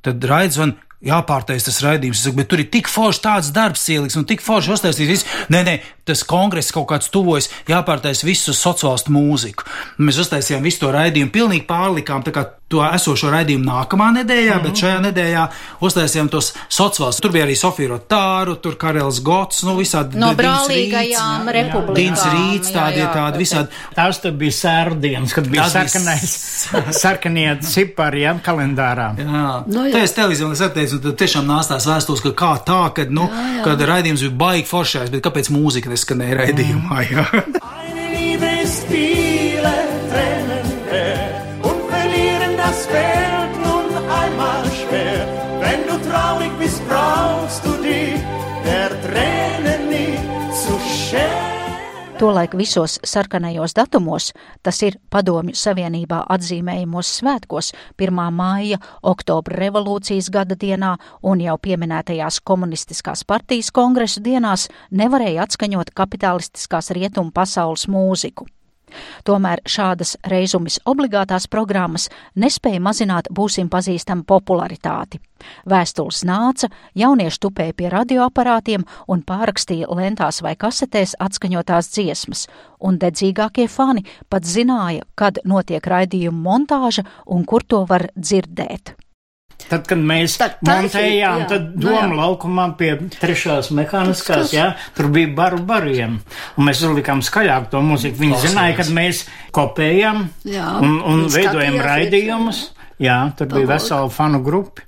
Tad 0.03 0.25
raids 0.31 0.57
man 0.59 0.73
jāpārtais 1.03 1.65
tas 1.67 1.81
raidījums. 1.83 2.21
Es 2.23 2.27
saku, 2.29 2.37
bet 2.39 2.49
tur 2.49 2.63
ir 2.63 2.69
tik 2.71 2.89
forši 2.91 3.21
tāds 3.25 3.51
darbs 3.55 3.85
ieliks 3.91 4.17
un 4.19 4.25
tik 4.25 4.41
forši 4.43 4.73
uztaisīts. 4.77 5.11
viss. 5.11 5.27
Nē, 5.51 5.61
nē, 5.67 5.75
tas 6.09 6.25
kongress 6.26 6.75
kaut 6.75 6.88
kāds 6.90 7.11
tuvojas, 7.12 7.50
jāpārtais 7.71 8.25
visu 8.26 8.50
uz 8.52 8.61
sociālistu 8.62 9.14
mūziku. 9.14 9.68
Mēs 10.02 10.21
uztaisījām 10.25 10.64
visu 10.64 10.85
to 10.85 10.92
raidījumu, 10.94 11.32
pilnīgi 11.35 11.68
pārlikām 11.68 12.25
to 12.73 12.80
esošo 12.87 13.28
raidījumu 13.32 13.66
nākamā 13.68 14.09
nedēļā, 14.16 14.54
mm 14.54 14.61
-hmm. 14.61 14.64
bet 14.64 14.80
šajā 14.80 15.00
nedēļā 15.06 15.42
uztaisījām 15.85 16.30
tos 16.32 16.52
sociālus. 16.73 17.21
Tur 17.21 17.32
bija 17.35 17.44
arī 17.44 17.56
Sofija 17.59 17.92
Rotāru, 17.92 18.56
tur 18.64 18.78
Karels 18.80 19.21
Gots, 19.23 19.62
nu 19.68 19.76
visādi. 19.76 20.16
No 20.16 20.32
brālīgajām 20.38 21.50
republikām. 21.52 21.94
Dins 21.99 22.25
Rīts, 22.25 22.73
tādi, 22.73 23.02
jā, 23.02 23.11
tādi 23.12 23.42
visādi. 23.44 23.68
Tās 23.94 24.23
tad 24.25 24.38
bija 24.40 24.56
sērdienas, 24.56 25.35
kad 25.37 25.50
bija 25.52 25.68
sarkanais, 25.68 26.37
sarkanie 27.02 27.59
cipari, 27.61 28.25
jā, 28.25 28.35
kalendārā. 28.44 29.12
Jā, 29.21 29.42
Nu, 29.66 29.82
nu, 29.82 29.87
jā. 29.88 29.92
tā 30.16 30.26
ir 30.30 30.52
es 30.52 30.61
atteicu, 30.64 30.97
un 30.97 31.02
tad 31.04 31.18
tiešām 31.21 31.47
nāca 31.49 31.75
tās 31.75 31.87
vēstules, 31.88 32.23
ka 32.25 32.32
kā 32.37 32.52
tā, 32.66 32.80
kad, 32.97 33.12
nu, 33.14 33.26
jā, 33.28 33.44
jā. 33.59 33.64
kad 33.66 33.85
raidījums 33.92 34.25
bija 34.25 34.38
baigi 34.42 34.68
foršais, 34.68 35.12
bet 35.12 35.23
kāpēc 35.25 35.50
mūzika 35.54 35.92
neskanēja 35.93 36.41
raidījumā? 36.43 37.03
Jā. 37.13 37.27
Tolaik 52.23 52.52
visos 52.55 53.00
sarkanajos 53.05 53.73
datumos, 53.75 54.29
tas 54.62 54.76
ir 54.87 54.95
Padomju 55.11 55.57
Savienībā 55.59 56.21
atzīmējumos 56.31 57.11
svētkos 57.19 57.73
1. 57.99 58.21
māja, 58.37 58.79
oktobra 59.02 59.59
revolūcijas 59.59 60.31
gada 60.31 60.55
dienā 60.55 60.93
un 61.26 61.43
jau 61.43 61.59
pieminētajās 61.67 62.38
komunistiskās 62.47 63.26
partijas 63.26 63.75
kongresu 63.75 64.23
dienās, 64.23 64.69
nevarēja 64.95 65.49
atskaņot 65.49 65.91
kapitalistiskās 65.99 66.95
rietumu 66.95 67.35
pasaules 67.35 67.88
mūziku. 67.91 68.47
Tomēr 69.27 69.63
šādas 69.69 70.17
reizumis 70.31 70.79
obligātās 70.89 71.49
programmas 71.51 72.09
nespēja 72.35 72.81
mazināt 72.81 73.31
būsim 73.31 73.71
pazīstama 73.73 74.27
popularitāti. 74.29 75.21
Vēstules 75.67 76.23
nāca, 76.29 76.69
jaunieši 76.95 77.41
tupēja 77.43 77.77
pie 77.77 77.91
radioaparātiem 77.93 78.87
un 79.11 79.25
pārakstīja 79.27 79.91
lentās 79.91 80.43
vai 80.45 80.55
kasetēs 80.57 81.17
atskaņotās 81.19 81.91
dziesmas, 81.95 82.47
un 82.81 82.99
dedzīgākie 83.03 83.69
fani 83.69 84.07
pat 84.31 84.47
zināja, 84.47 85.07
kad 85.15 85.43
notiek 85.45 85.87
raidījuma 85.87 86.45
montāža 86.49 87.07
un 87.27 87.45
kur 87.45 87.67
to 87.67 87.85
var 87.89 88.11
dzirdēt. 88.17 88.97
Tad, 89.73 89.87
kad 89.88 90.02
mēs 90.05 90.35
Tad 90.41 90.59
taisīt, 90.59 90.83
montējām, 90.83 91.38
jā. 91.41 91.49
tad 91.49 91.71
Nu 91.73 91.87
doma 91.87 92.19
laukumā 92.19 92.67
pie 92.76 92.91
trešās 93.14 93.71
mehāniskās, 93.73 94.52
jā, 94.52 94.67
tur 94.97 95.09
bija 95.14 95.31
baru 95.38 95.62
bariem. 95.64 96.19
Un 96.59 96.69
mēs 96.69 96.83
uzlikām 96.85 97.25
skaļāk 97.25 97.71
to 97.73 97.81
mūziku. 97.87 98.21
Viņi 98.21 98.43
zināja, 98.45 98.76
kad 98.83 98.93
mēs 98.93 99.25
kopējam 99.57 100.26
Jā, 100.49 100.69
un, 100.85 101.00
un 101.00 101.26
skatījās, 101.33 101.81
raidījumus. 101.88 102.62
Jā, 102.69 102.82
tur 103.37 103.47
bija 103.47 103.66
Pavalk. 103.66 103.73
vesela 103.73 104.09
fanu 104.11 104.42
grupa. 104.44 104.82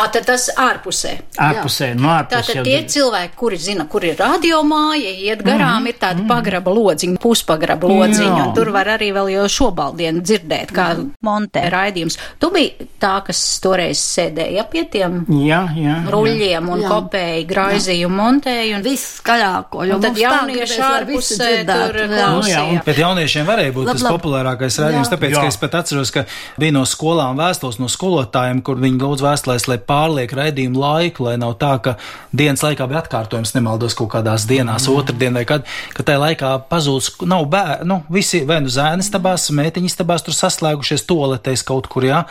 Ā, 0.00 0.06
tad 0.12 0.24
tas 0.26 0.48
ārpusē. 0.56 1.12
Ārpusē, 1.38 1.94
no 1.98 2.08
ārpuses 2.08 2.50
Tātad 2.50 2.64
tie 2.64 2.78
bija. 2.80 2.88
cilvēki, 2.94 3.34
kuri 3.36 3.56
zina, 3.60 3.84
kur 3.90 4.04
ir 4.04 4.16
radiomāja, 4.18 5.12
iet 5.28 5.42
garām, 5.46 5.86
ir 5.90 5.94
tāda 6.00 6.24
pagraba 6.28 6.70
lodziņa, 6.74 7.18
puspagraba 7.22 7.88
lodziņa, 7.90 8.36
Jā. 8.38 8.46
un 8.48 8.54
tur 8.56 8.70
var 8.74 8.86
arī 8.96 9.10
vēl 9.14 9.30
jau 9.34 9.44
šobaldienu 9.56 10.22
dzirdēt, 10.24 10.72
kā 10.74 10.88
montē 11.26 11.66
raidījums. 11.72 12.18
Tu 12.40 12.50
biji 12.54 12.88
tā, 13.00 13.14
kas 13.26 13.40
toreiz 13.62 14.00
sēdēja 14.00 14.64
pie 14.70 14.84
tiem 14.92 15.20
Jā, 15.28 15.62
jā. 15.76 15.82
jā. 15.84 15.96
ruļļiem 16.12 16.68
un 16.74 16.80
Jā. 16.84 16.88
kopēji 16.90 17.46
graizīju 17.50 18.06
un 18.10 18.16
montēju. 18.20 18.76
Un, 18.76 18.82
Viss 18.90 19.20
skaļāko, 19.20 19.84
jo 19.86 19.96
un 19.98 20.02
tad 20.02 20.16
jaunieši 20.18 20.80
ārpusē 20.80 21.50
tur 21.68 21.96
jā. 22.00 22.06
Nu, 22.10 22.16
jā, 22.16 22.26
un 22.26 22.40
klausījās. 22.40 22.84
pēc 22.86 23.00
jauniešiem 23.04 23.46
varēja 23.46 23.72
būt 23.76 23.86
Lab, 23.86 23.94
tas 23.96 24.02
lab. 24.06 24.16
populārākais 24.18 24.78
raidījums, 24.82 25.08
Jā. 25.10 25.14
tāpēc, 25.16 25.30
Jā. 25.36 25.40
ka 25.40 25.46
es 25.52 25.56
pat 25.60 25.74
atceros, 25.80 26.10
ka 26.14 26.24
bija 26.58 26.72
no 26.72 26.84
skolām 26.88 27.36
vēstules 27.60 27.80
no 27.80 27.88
skolotājiem, 27.90 28.62
kur 28.64 28.78
viņi 28.80 29.00
lūdz 29.00 29.22
vēstulēs, 29.24 29.66
lai 29.68 29.78
pārliek 29.78 30.32
raidījumu 30.32 30.80
laiku, 30.80 31.26
lai 31.26 31.36
nav 31.40 31.58
tā, 31.60 31.76
ka 31.82 31.96
dienas 32.32 32.62
laikā 32.64 32.86
bija 32.88 33.02
atkārtojums, 33.02 33.52
nemaldos 33.54 33.96
kaut 33.98 34.10
kādās 34.14 34.46
dienās, 34.48 34.86
mm. 34.88 34.96
otrdien 34.96 35.36
vai 35.36 35.44
kad, 35.44 35.66
ka 35.92 36.04
tajā 36.06 36.20
laikā 36.22 36.52
pazūd, 36.70 37.26
nav 37.28 37.44
bērni, 37.52 37.88
nu, 37.90 38.00
visi 38.12 38.42
vai 38.48 38.60
nu 38.64 38.72
zēnis 38.72 39.10
tabās, 39.12 39.50
mētiņas 39.52 39.98
tabās 40.00 40.24
tur 40.24 40.36
saslēgušies 40.36 41.04
toletēs 41.08 41.64
kaut 41.66 41.90
kur, 41.92 42.06
jā, 42.08 42.22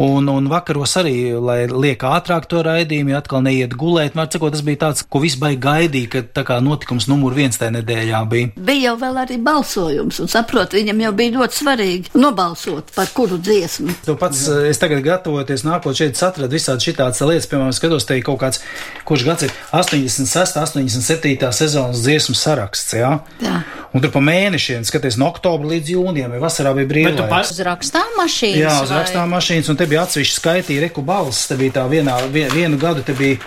un, 0.00 0.28
un 0.28 0.50
vakaros 0.52 0.98
arī, 1.00 1.16
lai 1.40 1.62
liek 1.70 2.04
ātrāk 2.04 2.48
to 2.50 2.62
raidījumu, 2.66 3.14
ja 3.14 3.22
atkal 3.22 3.44
neiet 3.46 3.76
gulēt, 3.78 4.18
var 4.18 4.28
cikot, 4.28 4.56
tas 4.56 4.64
bija 4.66 4.82
tāds, 4.84 5.06
ko 5.08 5.22
viss 5.24 5.40
baigi 5.40 5.62
gaidīja, 5.64 6.12
ka 6.12 6.24
tā 6.40 6.44
kā 6.48 6.60
notikums 6.64 7.08
numur 7.08 7.36
viens 7.36 7.56
tajā 7.56 7.78
nedēļā 7.78 8.22
bija. 8.28 8.52
Bija 8.68 8.90
jau 8.90 8.96
vēl 9.00 9.22
arī 9.24 9.40
balsojums, 9.48 10.20
un 10.24 10.32
saprot, 10.32 10.76
viņam 10.76 11.06
jau 11.06 11.14
bija 11.22 11.36
ļoti 11.38 11.62
svarīgi 11.62 12.18
nobalsot 12.18 12.92
par 12.96 13.10
kuru 13.16 13.40
dziesmu. 13.40 13.96
Tu 14.04 14.16
pats, 14.18 14.44
eh, 14.48 14.57
es 14.66 14.78
tagad 14.80 15.02
gatavoties 15.04 15.64
nākot 15.66 15.94
šeit, 15.98 16.18
atradu 16.22 16.56
visādi 16.56 16.90
šitādas 16.90 17.20
lietas, 17.22 17.46
piemēram, 17.50 17.74
skatos 17.76 18.06
te 18.08 18.16
ir 18.18 18.24
kaut 18.26 18.40
kāds, 18.42 18.62
kurš 19.08 19.24
gads 19.28 19.46
ir 19.48 19.52
86, 19.72 20.58
87 20.58 21.52
sezonas 21.52 22.02
dziesmu 22.04 22.34
saraksts, 22.38 22.96
jā? 22.98 23.12
Jā. 23.44 23.62
Un 23.94 24.02
tur 24.04 24.10
pa 24.12 24.20
mēnešiem, 24.20 24.82
skaties, 24.84 25.16
no 25.20 25.30
oktobra 25.32 25.70
līdz 25.70 25.94
jūnijam, 25.94 26.34
vai 26.34 26.40
vasarā 26.42 26.74
bija 26.76 26.88
Bet 27.08 27.16
tu 27.16 27.24
Uz 27.54 27.62
rakstām 27.64 28.10
mašīnas. 28.18 28.58
Jā, 28.60 28.74
uz 28.84 28.90
vai- 28.92 28.98
rakstām 29.00 29.32
mašīnas, 29.32 29.70
un 29.72 29.76
te 29.80 29.86
bija 29.86 30.02
atsevišķi 30.04 30.36
skaitīja 30.40 30.80
reku 30.88 31.02
balss. 31.02 31.46
Te 31.48 31.56
bija 31.56 31.78
tā 31.80 31.86
vienā, 31.88 32.18
vien, 32.32 32.50
vienu 32.52 32.76
gadu, 32.78 33.02
te 33.02 33.14
bija 33.16 33.38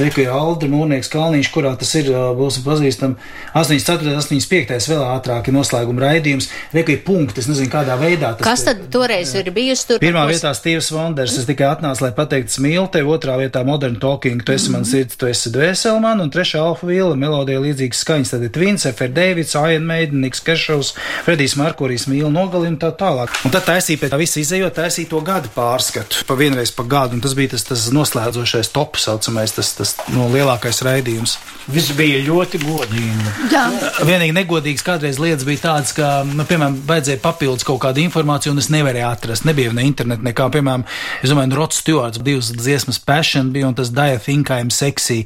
ir 0.00 0.30
Aldri 0.34 0.68
Mūrnieks 0.72 1.10
Kalniņš, 1.12 1.50
kurā 1.54 1.74
tas 1.78 1.94
ir, 1.98 2.10
ā, 2.10 2.24
būs 2.36 2.58
pazīstam, 2.64 3.16
84, 3.54 4.16
85, 4.18 4.88
vēl 4.90 5.04
ātrāk 5.06 5.48
ir 5.48 5.56
noslēguma 5.56 6.06
raidījums. 6.08 6.50
Ir 6.74 7.00
punkti, 7.04 7.40
es 7.40 7.48
nezinu, 7.50 7.70
kādā 7.72 7.96
veidā 8.00 8.32
tas 8.38 8.44
Kas 8.46 8.64
tad 8.66 8.80
toreiz 8.92 9.34
ir 9.38 9.50
bijusi 9.54 9.86
tur? 9.88 9.98
Pirmā 10.02 10.24
Ko- 10.24 10.32
vietā 10.32 10.52
Steve's 10.56 10.90
Wonders. 10.94 11.36
Es 11.38 11.46
tikai 11.48 11.68
atnācu, 11.74 12.02
lai 12.04 12.12
pateiktu, 12.16 12.50
es 12.50 12.58
mīlu 12.62 12.86
tevi. 12.90 13.08
Otrā 13.14 13.36
vietā 13.38 13.64
Modern 13.66 13.96
Talking, 14.00 14.42
tu 14.42 14.52
esi 14.52 14.70
mans 14.72 14.90
sirds, 14.90 15.16
tu 15.20 15.26
esi 15.26 15.52
dvēseli 15.54 16.00
man. 16.00 16.20
Un 16.24 16.30
trešā 16.30 16.62
Alfa 16.62 16.86
Vila 16.88 17.14
melodija 17.18 17.60
līdzīgas 17.60 18.00
skaņas. 18.04 18.32
Tad 18.34 18.46
ir 18.48 18.52
Twins, 18.54 18.86
F.R. 18.90 19.12
Davids, 19.14 19.54
Iron 19.54 19.84
Maiden, 19.86 20.22
Niks 20.24 20.40
Kešovs, 20.44 20.94
Fredijs 21.26 21.56
Markurijs 21.60 22.06
mīl 22.08 22.30
nogali 22.32 22.70
un 22.72 22.78
tā 22.80 22.90
tālāk. 22.96 23.28
Un 23.44 23.52
tad 23.54 23.66
taisīja 23.68 24.00
pēc 24.02 24.14
tā 24.14 24.18
visa 24.20 24.40
izējot, 24.40 24.74
taisīja 24.78 25.10
to 25.12 25.20
gadu 25.20 25.52
pārskatu. 25.54 26.24
Pa 26.26 26.34
vienreiz 26.38 26.72
pa 26.74 26.86
gadu. 26.88 27.18
Un 27.18 27.20
tas 27.24 27.34
bija 27.36 27.52
tas, 27.54 27.66
tas 27.68 27.86
noslēdzošais 27.94 28.72
top, 28.72 28.96
saucamais, 28.96 29.52
tas, 29.52 29.74
tas 29.76 29.83
no 30.14 30.28
lielākais 30.32 30.80
raidījums. 30.86 31.36
viss 31.66 31.92
bija 31.96 32.18
ļoti 32.26 32.58
godīgi. 32.60 33.30
Jā, 33.52 33.62
Vienīgi 34.04 34.34
negodīgs 34.36 34.82
kādreiz 34.84 35.16
lietas 35.22 35.46
bija 35.48 35.62
tādas, 35.62 35.94
ka, 35.96 36.08
nu, 36.28 36.44
piemēram, 36.44 36.74
vajadzēja 36.88 37.20
papildus 37.22 37.64
kaut 37.64 37.80
kādu 37.80 38.02
informāciju, 38.02 38.52
un 38.52 38.60
es 38.60 38.68
nevarēju 38.74 39.06
atrast. 39.08 39.46
Nebija 39.48 39.72
ne 39.72 39.86
interneta, 39.88 40.20
nekā, 40.26 40.48
piemēram, 40.52 40.84
es 41.24 41.32
domāju, 41.32 41.56
Rods 41.56 41.80
Stewards, 41.80 42.20
divas 42.26 42.50
dziesmas 42.52 42.98
Passion 43.00 43.48
bija, 43.54 43.70
un 43.70 43.74
tas 43.78 43.88
Daya 43.96 44.18
Think 44.20 44.50
I'm 44.52 44.68
Sexy. 44.70 45.22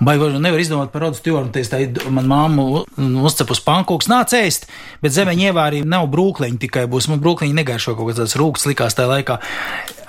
Un 0.00 0.08
vai 0.08 0.16
var- 0.22 0.38
nevar 0.40 0.58
izdomāt 0.62 0.88
par 0.94 1.04
Rodu 1.04 1.20
Stewardu, 1.20 1.52
teiks, 1.52 1.68
tā 1.68 1.82
man 2.10 2.26
mamma 2.32 2.84
uzcep 3.28 3.50
uz 3.52 3.60
pankūks, 3.60 4.08
nāc 4.08 4.32
ēst, 4.40 4.64
bet 5.04 5.12
zemeņa 5.12 5.50
ievārījumi 5.52 5.92
nav 5.92 6.08
brūkliņi, 6.08 6.58
tikai 6.64 6.86
būs, 6.88 7.10
man 7.12 7.20
brūkliņi 7.20 7.60
negaršo 7.60 7.92
kaut 7.98 8.14
kāds 8.16 8.36
rūks 8.40 8.64
likās 8.72 8.96
tajā 8.96 9.10
laikā. 9.12 9.38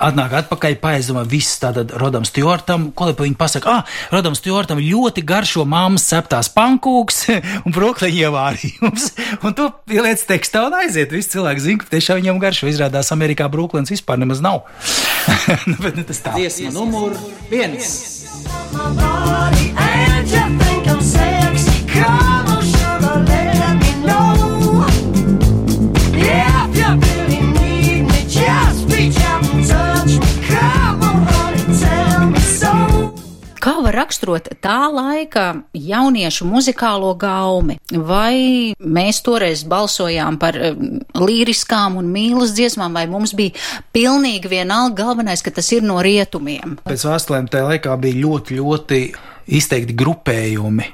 Atnāk 0.02 0.34
atpakaļ, 0.42 0.76
paaizdoma 0.82 1.22
viss 1.28 1.60
tātad 1.62 1.92
Rodam 2.00 2.26
Stjortam, 2.28 2.90
ko 2.96 3.08
lai 3.08 3.16
pa 3.16 3.24
viņu 3.24 3.38
pasaka, 3.40 3.78
ah, 3.78 3.94
Rodam 4.12 4.36
Stjortam 4.36 4.80
ļoti 4.82 5.24
garšo 5.26 5.64
mammas 5.68 6.06
ceptās 6.10 6.50
pankūks 6.52 7.22
un 7.64 7.76
brokleņa 7.76 8.26
ievārījums. 8.26 9.10
Un 9.46 9.54
to 9.56 9.68
pieliec 9.88 10.22
tekstā 10.26 10.64
un 10.66 10.74
aiziet. 10.78 11.12
Visi 11.14 11.34
cilvēki 11.36 11.62
zina, 11.62 11.80
ka 11.82 11.90
tiešām 11.92 12.20
viņam 12.20 12.40
garšo. 12.42 12.68
Izrādās 12.70 13.12
Amerikā 13.14 13.48
brokleņas 13.52 13.94
vispār 13.94 14.20
nemaz 14.22 14.42
nav. 14.44 14.64
nu, 15.70 15.76
bet 15.82 15.98
ne 15.98 16.06
tas 16.08 16.22
tā. 16.24 16.34
Dziesma 16.36 16.74
numur 16.74 17.16
viens. 17.52 18.26
And 19.86 20.55
var 33.86 33.94
raksturot 34.00 34.48
tā 34.64 34.88
laika 34.90 35.44
jauniešu 35.76 36.46
muzikālo 36.48 37.12
gaumi? 37.20 37.78
Vai 37.94 38.74
mēs 38.82 39.20
toreiz 39.26 39.62
balsojām 39.68 40.40
par 40.42 40.58
līriskām 41.14 42.00
un 42.00 42.10
mīlas 42.10 42.56
dziesmām, 42.56 42.96
vai 42.96 43.06
mums 43.10 43.36
bija 43.38 43.54
pilnīgi 43.94 44.50
vienalga 44.50 45.04
galvenais, 45.04 45.44
ka 45.44 45.54
tas 45.54 45.70
ir 45.76 45.86
no 45.86 46.00
rietumiem? 46.02 46.80
Pēc 46.86 47.06
vēstulēm 47.06 47.50
tajā 47.52 47.70
laikā 47.70 47.96
bija 48.02 48.22
ļoti, 48.24 48.60
ļoti 48.60 49.02
izteikti 49.54 49.94
grupējumi. 49.94 50.90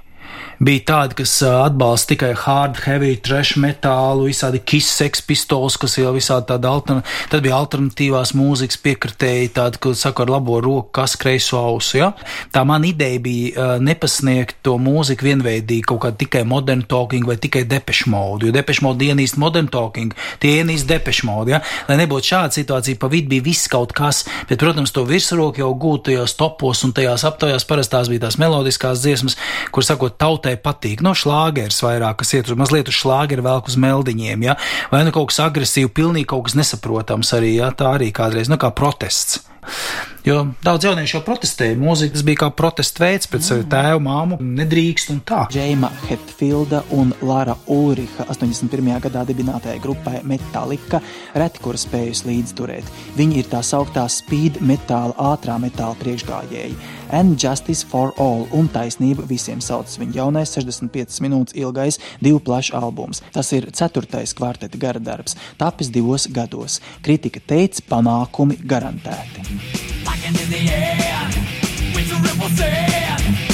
Bija 0.63 0.79
tādi, 0.87 1.17
kas 1.19 1.33
atbalsta 1.43 2.13
tikai 2.13 2.29
hard, 2.39 2.77
heavy, 2.85 3.17
trash 3.19 3.57
metālu, 3.59 4.29
visādi 4.29 4.61
sex 4.79 5.19
pistols, 5.27 5.75
kas 5.75 5.97
jau 5.99 6.13
visādi 6.15 6.47
tāda 6.53 6.71
alternatīva. 6.71 7.31
Tad 7.33 7.43
bija 7.43 7.57
alternatīvās 7.59 8.31
mūzikas 8.39 8.79
piekritēji, 8.85 9.49
tādi, 9.57 9.81
ko 9.83 9.91
saka 9.99 10.23
ar 10.23 10.31
labo 10.31 10.61
roku, 10.63 10.93
kas 10.95 11.17
kreiso 11.19 11.59
ausu. 11.59 11.97
Ja? 11.99 12.13
Tā 12.55 12.63
man 12.69 12.87
ideja 12.87 13.19
bija 13.19 13.65
nepasniegt 13.83 14.61
to 14.63 14.77
mūziku 14.79 15.27
vienveidīgi, 15.27 15.83
kaut 15.91 16.05
kā 16.05 16.13
tikai 16.21 16.45
modern 16.47 16.85
talking 16.87 17.27
vai 17.27 17.41
tikai 17.43 17.65
depešu 17.67 18.13
modu, 18.15 18.47
jo 18.47 18.55
depešu 18.55 18.87
modu 18.87 19.11
ienīst 19.11 19.41
modern 19.43 19.67
talking, 19.67 20.15
tie 20.39 20.61
ienīst 20.61 20.87
depešu 20.87 21.27
modu. 21.27 21.57
Ja? 21.57 21.63
Lai 21.91 21.99
nebūtu 22.05 22.31
šāda 22.37 22.55
situācija, 22.61 23.01
pa 23.03 23.11
vidu 23.11 23.33
bija 23.35 23.49
viss 23.49 23.67
kaut 23.73 23.97
kas, 23.99 24.23
bet, 24.47 24.61
protams, 24.63 24.95
to 24.95 25.03
virsroku 25.11 25.65
jau 25.65 25.73
gūt 25.75 26.07
tajos 26.13 26.39
topos 26.39 26.87
un 26.87 26.95
tajās 26.95 27.27
aptaujās 27.27 27.67
parastās 27.67 28.15
bija 28.15 28.29
tās 28.29 28.39
melodiskās 28.39 29.03
dziesmas, 29.03 29.41
kur 29.75 29.91
sakot, 29.91 30.15
tautai 30.23 30.52
patīk. 30.61 31.03
No 31.05 31.15
šlāgeres 31.17 31.83
vairāk, 31.85 32.21
kas 32.23 32.35
iet 32.37 32.51
uz 32.51 32.59
mazliet 32.59 32.91
uz 32.93 32.99
šlāgeru 32.99 33.47
vēl 33.47 33.65
uz 33.67 33.79
meldiņiem, 33.81 34.47
ja? 34.49 34.57
vai 34.93 35.05
nu 35.07 35.15
kaut 35.15 35.33
kas 35.33 35.43
agresīvi, 35.47 35.93
pilnīgi 35.95 36.31
kaut 36.35 36.49
kas 36.49 36.59
nesaprotams 36.59 37.33
arī, 37.39 37.57
ja? 37.61 37.73
tā 37.77 37.95
arī 37.97 38.13
kādreiz, 38.15 38.53
nu 38.53 38.61
kā 38.61 38.73
protests. 38.77 39.43
Jo 40.23 40.45
daudz 40.63 40.85
jauniešu 40.87 41.17
jau 41.17 41.21
protestēja. 41.27 41.75
Mūzika 41.83 42.15
tas 42.15 42.23
bija 42.23 42.39
kā 42.45 42.49
protesta 42.55 43.03
veids 43.03 43.27
pret 43.27 43.43
savu 43.43 43.65
tēvu, 43.67 43.99
māmu. 44.05 44.37
Nedrīkst 44.39 45.09
un 45.11 45.19
tā. 45.27 45.41
Džeima 45.51 45.89
Hetfilda 46.05 46.85
un 46.95 47.11
Lara 47.27 47.57
Ulriha 47.67 48.29
81. 48.31 49.01
gadā 49.03 49.25
dibinātajai 49.27 49.81
grupai 49.83 50.21
Metallica 50.31 51.01
reti 51.35 51.63
kur 51.65 51.75
spējusi 51.75 52.29
līdzturēt. 52.29 52.93
Viņi 53.17 53.41
ir 53.41 53.49
tā 53.51 53.65
sauktā 53.67 54.05
speed 54.07 54.61
metāla, 54.63 55.17
ātrā 55.33 55.57
metāla 55.59 55.99
priekšgājēji. 55.99 56.77
And 57.11 57.35
Justice 57.35 57.83
for 57.83 58.15
All 58.23 58.47
un 58.55 58.71
taisnība 58.71 59.27
visiem 59.27 59.59
saucas 59.59 59.99
viņa 59.99 60.21
jaunais 60.21 60.55
65 60.55 61.19
minūtes 61.27 61.59
ilgais 61.59 61.99
divu 62.23 62.39
plašu 62.47 62.77
albums. 62.79 63.25
Tas 63.35 63.51
ir 63.59 63.67
ceturtais 63.75 64.37
kvarteta 64.39 64.79
gara 64.79 65.03
darbs, 65.03 65.35
tapis 65.59 65.91
divos 65.91 66.29
gados. 66.31 66.79
Kritika 67.03 67.43
teica, 67.43 67.83
panākumi 67.91 68.61
garantēti. 68.63 69.92
In 70.41 70.49
the 70.49 70.71
air, 70.71 71.29
with 71.95 72.11
a 72.11 72.17
ripple 72.23 72.49
sand, 72.57 73.52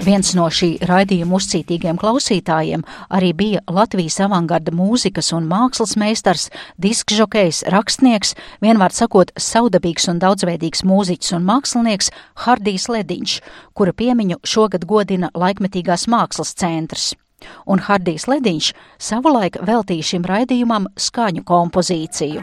Viens 0.00 0.30
no 0.32 0.46
šī 0.48 0.78
raidījuma 0.88 1.36
uzcītīgiem 1.36 1.98
klausītājiem 2.00 2.80
arī 3.12 3.34
bija 3.36 3.60
Latvijas 3.68 4.16
avangarda 4.24 4.72
mūzikas 4.72 5.28
un 5.36 5.44
mākslas 5.50 5.92
meistars, 6.00 6.46
diskžokejs, 6.80 7.66
rakstnieks, 7.74 8.32
vienvārds 8.64 9.02
sakot, 9.02 9.34
saudabīgs 9.36 10.08
un 10.08 10.22
daudzveidīgs 10.22 10.86
mūziķis 10.88 11.36
un 11.36 11.44
mākslinieks 11.50 12.08
Hardijs 12.46 12.88
Lediņš, 12.88 13.34
kura 13.76 13.92
piemiņu 13.92 14.40
šogad 14.40 14.88
godina 14.88 15.28
laikmetīgās 15.36 16.08
mākslas 16.08 16.56
centrs. 16.56 17.12
Un 17.68 17.84
Hardijs 17.84 18.24
Lediņš 18.32 18.72
savulaik 18.96 19.60
veltīja 19.68 20.12
šim 20.14 20.24
raidījumam 20.24 20.88
skaņu 20.96 21.44
kompozīciju. 21.44 22.40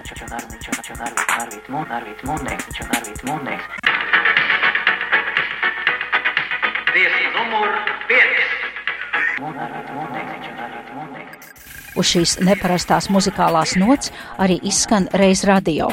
Uz 11.98 12.06
šīs 12.12 12.36
neparastās 12.46 13.08
muzikālās 13.10 13.74
nots 13.82 14.12
arī 14.38 14.60
izskan 14.70 15.08
reiz 15.18 15.42
radio, 15.50 15.88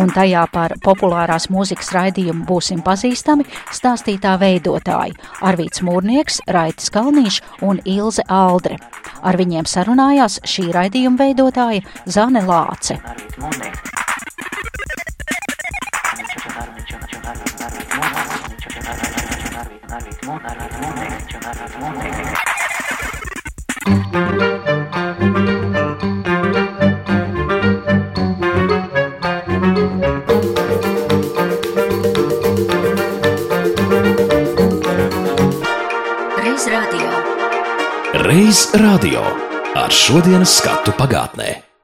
un 0.00 0.08
tajā 0.14 0.46
par 0.52 0.72
populārās 0.80 1.50
mūzikas 1.52 1.92
raidījumu 1.96 2.46
būsim 2.48 2.80
pazīstami 2.86 3.44
stāstītā 3.76 4.38
veidotāji 4.40 5.18
Arvīts 5.44 5.84
Mūrnieks, 5.84 6.40
Raitis 6.48 6.88
Kalnīš 6.94 7.42
un 7.60 7.84
Ilze 7.84 8.24
Aldre. 8.24 8.80
Ar 9.20 9.36
viņiem 9.36 9.68
sarunājās 9.68 10.40
šī 10.48 10.70
raidījuma 10.72 11.26
veidotāja 11.26 11.84
Zane 12.08 12.46
Lāce. 12.48 12.96
Reiz 36.36 36.66
radio. 36.70 37.10
Reiz 38.14 38.68
radio 38.74 39.24
ar 39.74 39.90
šodienas 39.90 40.54
skatu 40.60 40.94
pagātnē. 40.94 41.69